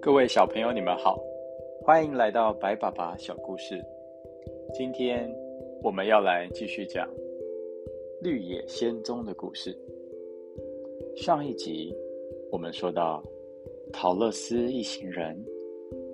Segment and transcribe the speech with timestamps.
[0.00, 1.18] 各位小朋友，你们好，
[1.82, 3.84] 欢迎来到白爸爸小故事。
[4.72, 5.28] 今天
[5.82, 7.08] 我们要来继续讲
[8.22, 9.76] 绿野仙踪的故事。
[11.16, 11.92] 上一集
[12.52, 13.20] 我们说到，
[13.92, 15.44] 陶乐斯一行人，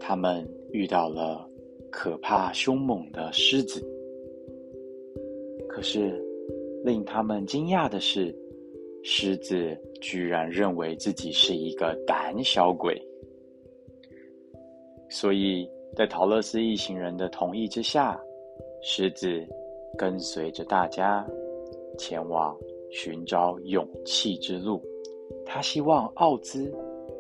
[0.01, 1.47] 他们遇到了
[1.93, 3.87] 可怕凶猛的狮子。
[5.69, 6.21] 可是
[6.83, 8.35] 令他们惊讶的是，
[9.05, 13.01] 狮子居然认为自己是一个胆小鬼。
[15.09, 18.19] 所以在陶乐斯一行人的同意之下，
[18.83, 19.47] 狮子
[19.99, 21.27] 跟随着大家
[21.99, 22.57] 前往
[22.91, 24.83] 寻找勇气之路。
[25.45, 26.73] 他希望奥兹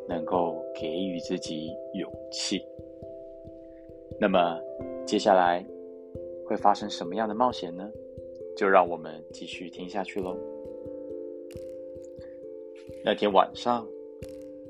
[0.08, 2.58] 能够给予自己勇气。
[4.22, 4.56] 那么
[5.04, 5.66] 接下来
[6.46, 7.90] 会发生什么样的冒险呢？
[8.56, 10.36] 就让我们继续听下去喽。
[13.04, 13.84] 那天晚上。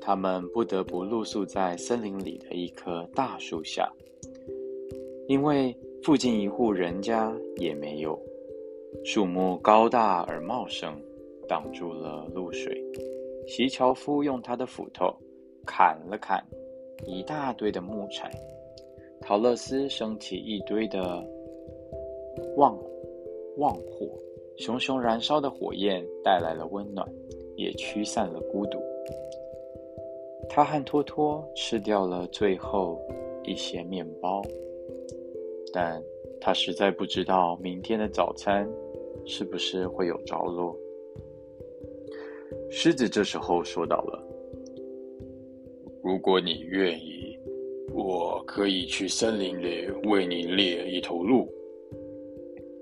[0.05, 3.89] 他们不得不露宿在森林里的一棵大树下，
[5.29, 8.19] 因为附近一户人家也没有。
[9.05, 10.93] 树木高大而茂盛，
[11.47, 12.83] 挡住了露水。
[13.47, 15.15] 席樵夫用他的斧头
[15.65, 16.45] 砍了砍
[17.05, 18.29] 一大堆的木柴，
[19.25, 21.25] 陶乐斯升起一堆的
[22.57, 22.77] 旺
[23.55, 24.09] 旺火，
[24.57, 27.09] 熊熊燃烧的火焰带来了温暖，
[27.55, 28.77] 也驱散了孤独。
[30.49, 32.99] 他和托托吃掉了最后
[33.45, 34.41] 一些面包，
[35.71, 36.03] 但
[36.41, 38.69] 他实在不知道明天的早餐
[39.25, 40.77] 是不是会有着落。
[42.69, 44.21] 狮子这时候说到了
[46.03, 47.32] ：“如果你愿意，
[47.93, 51.47] 我可以去森林里为你猎一头鹿，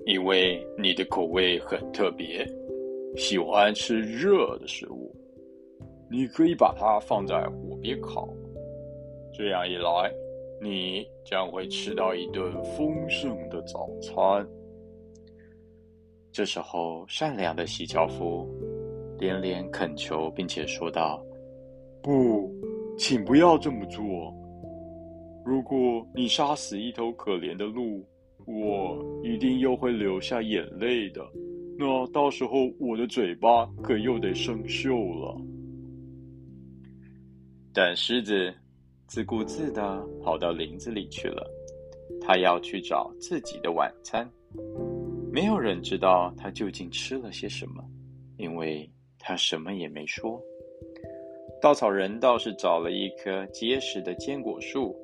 [0.05, 2.47] 因为你的口味很特别，
[3.15, 5.13] 喜欢吃热的食物。”
[6.09, 8.27] 你可以把它放在火边烤，
[9.33, 10.13] 这样一来，
[10.61, 14.45] 你将会吃到一顿丰盛的早餐。
[16.29, 18.45] 这时候，善良的西樵夫
[19.19, 21.25] 连连恳求，并且说道
[22.03, 22.53] ：“不，
[22.97, 24.33] 请不要这么做。
[25.45, 28.05] 如果你杀死一头可怜的鹿，
[28.45, 31.25] 我一定又会流下眼泪的。
[31.77, 35.35] 那到时候，我的嘴巴可又得生锈了。”
[37.73, 38.53] 但狮子
[39.07, 41.49] 自顾自地跑到林子里去了，
[42.21, 44.29] 他要去找自己的晚餐。
[45.31, 47.81] 没有人知道他究竟吃了些什么，
[48.37, 48.87] 因为
[49.17, 50.41] 他什么也没说。
[51.61, 54.95] 稻草人倒是找了一棵结实的坚果树，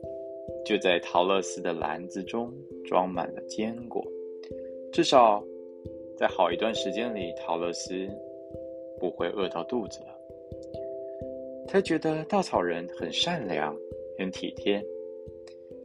[0.67, 2.51] 就在陶乐斯的篮子中
[2.83, 4.05] 装满了坚果。
[4.91, 5.41] 至少
[6.17, 8.05] 在好一段时间里，陶乐斯
[8.99, 10.07] 不会饿到肚子了。
[11.69, 13.73] 他觉得稻草人很善良，
[14.19, 14.83] 很体贴，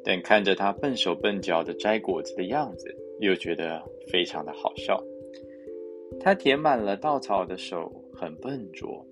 [0.03, 5.01] 但看着他笨手笨脚的摘果子的样子，又觉得非常的好笑。
[6.19, 9.07] 他填满了稻草的手很笨拙，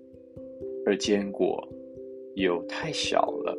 [0.85, 1.65] 而坚果
[2.35, 3.57] 又太小了，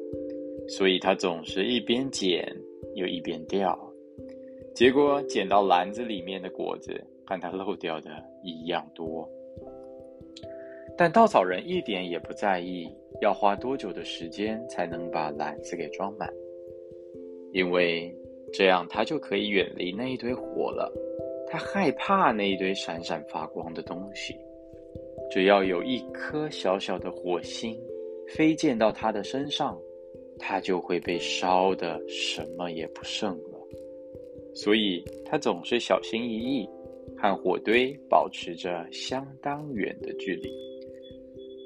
[0.75, 2.43] 所以他总是一边捡
[2.95, 3.79] 又一边掉，
[4.75, 8.11] 结果捡到篮子里面的果子和他漏掉的
[8.43, 9.29] 一样多。
[10.97, 12.89] 但稻草人一点也不在意
[13.21, 16.33] 要花多久的时间才能把篮子给装满，
[17.53, 18.11] 因为
[18.51, 20.91] 这样他就可以远离那一堆火了。
[21.47, 24.35] 他害怕那一堆闪闪发光的东西，
[25.31, 27.79] 只要有一颗小小的火星
[28.27, 29.79] 飞溅到他的身上，
[30.39, 33.59] 他就会被烧得什么也不剩了。
[34.55, 36.69] 所以他总是小心翼翼，
[37.17, 40.53] 和火堆保持着相当远的距离。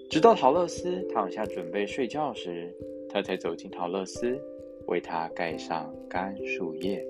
[0.08, 2.72] 直到陶乐斯躺下准备睡觉时，
[3.08, 4.40] 他才走进陶乐斯，
[4.86, 7.04] 为他盖上干树叶。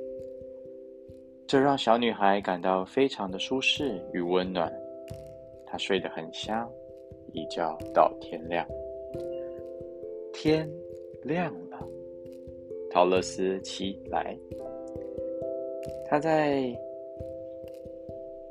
[1.47, 4.73] 这让小女孩感到非常的舒适与温暖。
[5.69, 6.69] 她睡得很香，
[7.33, 8.67] 一觉到天亮。
[10.33, 10.69] 天
[11.27, 11.87] 亮了，
[12.91, 14.39] 陶乐斯起来，
[16.09, 16.73] 他在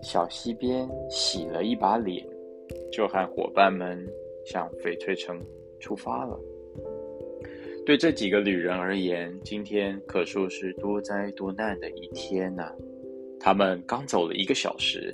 [0.02, 2.24] 小溪边洗了一把脸，
[2.92, 4.06] 就和伙伴们。
[4.48, 5.44] 向翡翠城
[5.80, 6.40] 出发了。
[7.84, 12.72] 对这几个旅人而言，今天可说是多灾多难的一天呐。
[13.40, 15.12] 他们刚走了一个小时，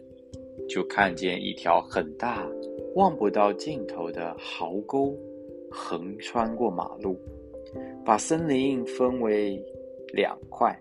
[0.68, 2.46] 就看见一条很大、
[2.96, 5.18] 望不到尽头的壕沟
[5.72, 7.18] 横穿过马路，
[8.04, 9.64] 把森林分为
[10.14, 10.78] 两块。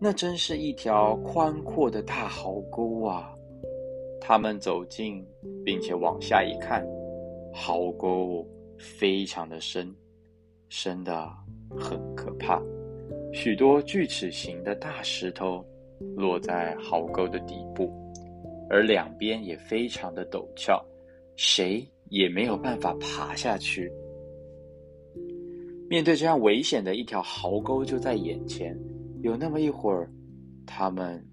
[0.00, 3.34] 那真是一条宽阔的大壕沟啊！
[4.20, 5.26] 他们走近，
[5.64, 6.86] 并且往下一看，
[7.52, 8.46] 壕沟
[8.78, 9.92] 非常的深，
[10.68, 11.28] 深的
[11.76, 12.62] 很可怕。
[13.32, 15.64] 许多锯齿形的大石头
[16.16, 17.90] 落在壕沟的底部，
[18.70, 20.84] 而两边也非常的陡峭，
[21.36, 23.92] 谁也没有办法爬下去。
[25.88, 28.78] 面对这样危险的一条壕沟就在眼前。
[29.22, 30.08] 有那么一会儿，
[30.66, 31.26] 他们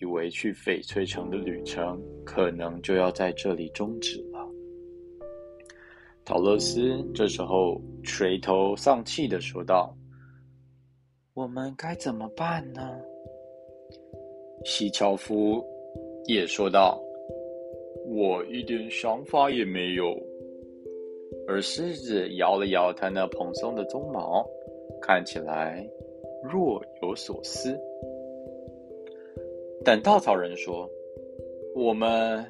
[0.00, 4.50] 以为去翡翠城的旅程可能就要在这里终止了。
[6.24, 9.94] 陶乐斯这时候垂头丧气的说道
[11.34, 12.98] ：“我们该怎么办呢？”
[14.64, 15.62] 西樵夫
[16.26, 16.98] 也说道
[18.08, 20.18] ：“我一点想法也没有。”
[21.46, 24.46] 而狮子摇了摇它那蓬松的鬃毛，
[25.00, 25.88] 看起来。
[26.42, 27.74] 若有所思，
[29.82, 30.86] 但稻草人说
[31.74, 32.44] ：“我们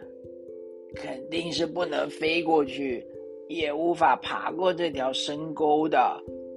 [0.96, 3.06] 肯定是不能飞过去，
[3.48, 5.98] 也无法爬过这条深沟的。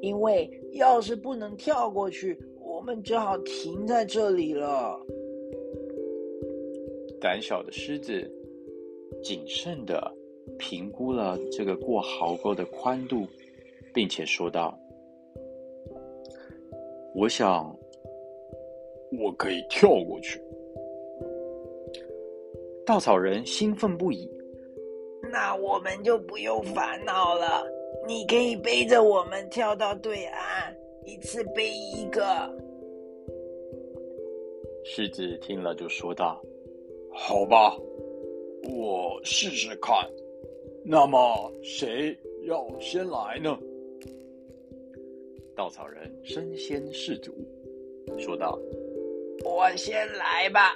[0.02, 5.00] 因为要是不能跳过去，我们只好停在这里了。”
[7.22, 8.28] 胆小的狮子
[9.22, 10.12] 谨慎的
[10.58, 13.26] 评估了这个过壕沟的宽度，
[13.94, 14.78] 并且说道。
[17.16, 17.76] 我想，
[19.20, 20.40] 我可以跳过去。
[22.86, 24.30] 稻草人兴奋不已。
[25.32, 27.66] 那我们就不用烦恼了。
[28.08, 30.74] 你可以背着我们跳到对岸，
[31.06, 32.22] 一次背一个。
[34.86, 36.42] 狮子听了就说道
[37.12, 37.76] ：“好吧，
[38.70, 39.96] 我试试看。
[40.90, 43.58] 那么谁要先来呢？”
[45.54, 47.34] 稻草人身先士卒，
[48.18, 48.58] 说道
[49.44, 50.74] ：“我先来吧。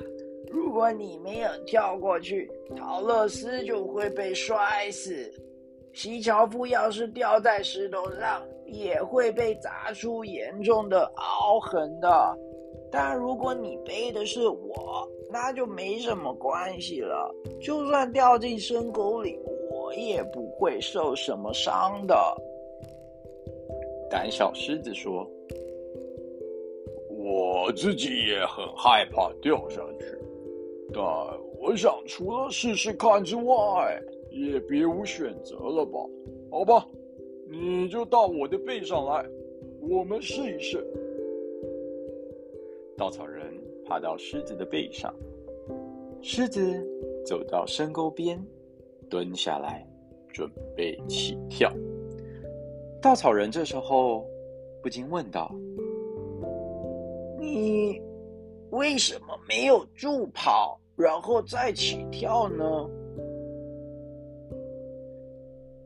[0.49, 5.31] 如果你没有跳过去，陶乐斯就会被摔死。
[5.93, 12.37] 西樵夫要是掉在石头上，也会被砸出严重的凹痕的。
[12.91, 17.33] 但如果你背的是我，那就没什么关系了。
[17.61, 19.39] 就算掉进深沟里，
[19.91, 22.15] 我也不会受什么伤的。”
[24.09, 25.29] 胆小狮子说
[27.11, 30.05] ：“我自己也很害怕掉下去，
[30.93, 31.03] 但
[31.59, 35.99] 我想除了试试看之外，也别无选择了吧？
[36.49, 36.87] 好吧，
[37.49, 39.25] 你就到我的背上来，
[39.81, 40.85] 我们试一试。”
[42.97, 43.43] 稻草人
[43.85, 45.13] 爬到狮子的背上，
[46.21, 46.61] 狮子
[47.25, 48.41] 走到深沟边，
[49.11, 49.85] 蹲下来，
[50.29, 51.69] 准备起跳。
[53.01, 54.25] 稻草人这时候
[54.81, 55.53] 不禁问道
[57.37, 58.01] ：“你
[58.69, 62.89] 为什么没有助跑，然后再起跳呢？”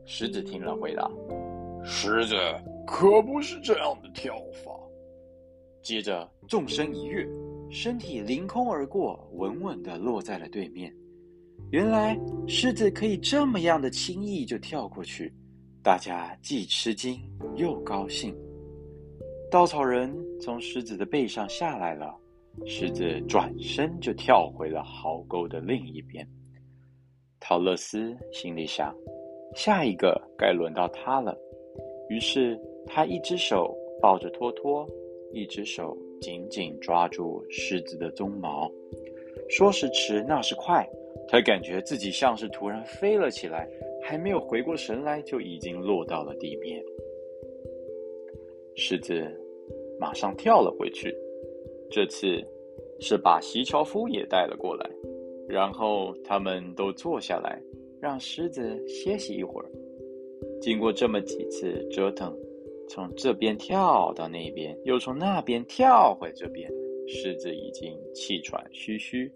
[0.06, 1.10] 狮子听了回答
[1.82, 2.36] ：“狮子
[2.86, 4.70] 可不是这样的跳法。”
[5.82, 7.28] 接着纵身一跃，
[7.70, 10.94] 身体凌空而过，稳稳的落在了对面。
[11.70, 15.32] 原来狮子可以这么样的轻易就跳过去。
[15.82, 17.20] 大家既吃惊
[17.56, 18.34] 又高兴。
[19.50, 22.14] 稻草人从狮子的背上下来了，
[22.66, 26.26] 狮子转身就跳回了壕沟的另一边。
[27.40, 28.94] 陶乐斯心里想：
[29.54, 31.36] 下一个该轮到他了。
[32.08, 34.84] 于是他一只手抱着托托，
[35.32, 38.70] 一只手紧紧抓住狮子的鬃毛。
[39.48, 40.84] 说时迟，那时快，
[41.28, 43.68] 他感觉自己像是突然飞了起来。
[44.08, 46.80] 还没有回过神来，就已经落到了地面。
[48.76, 49.26] 狮子
[49.98, 51.12] 马上跳了回去，
[51.90, 52.40] 这次
[53.00, 54.88] 是把席樵夫也带了过来，
[55.48, 57.60] 然后他们都坐下来，
[58.00, 59.68] 让狮子歇息一会儿。
[60.60, 62.32] 经过这么几次折腾，
[62.88, 66.70] 从这边跳到那边，又从那边跳回这边，
[67.08, 69.28] 狮子已经气喘吁吁，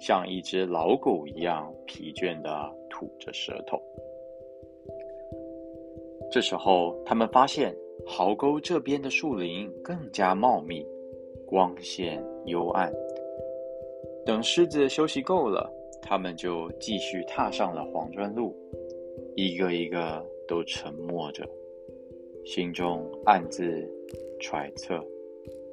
[0.00, 3.80] 像一只老狗一样疲倦的吐着舌头。
[6.30, 7.74] 这时候，他们发现
[8.06, 10.86] 壕沟这边的树林更加茂密，
[11.46, 12.92] 光线幽暗。
[14.26, 18.54] 等狮子休息够了，他们就继续踏上了黄砖路，
[19.36, 21.48] 一个一个都沉默着，
[22.44, 23.90] 心中暗自
[24.38, 25.02] 揣测，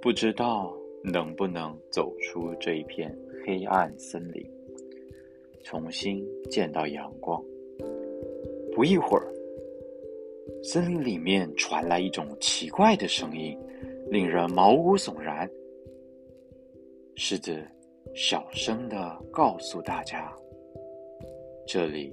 [0.01, 3.13] 不知道能不能走出这一片
[3.45, 4.43] 黑暗森林，
[5.63, 7.39] 重新见到阳光。
[8.73, 9.31] 不一会儿。
[10.63, 13.55] 森林里面传来一种奇怪的声音，
[14.09, 15.47] 令人毛骨悚然。
[17.15, 17.63] 狮子
[18.15, 20.35] 小声的告诉大家
[21.67, 22.11] ：“这里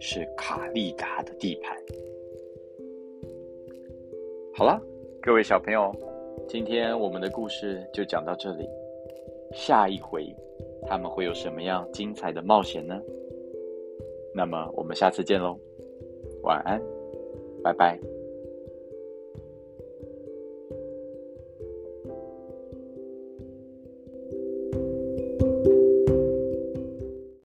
[0.00, 1.76] 是卡利达的地盘。”
[4.54, 4.82] 好了，
[5.22, 5.94] 各位小朋友，
[6.48, 8.68] 今天我们的故事就讲到这里。
[9.52, 10.34] 下一回
[10.86, 13.00] 他们会有什么样精彩的冒险呢？
[14.34, 15.58] 那么我们下次见喽，
[16.42, 16.80] 晚安，
[17.62, 18.19] 拜拜。